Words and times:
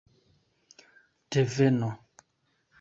deveno 1.31 1.89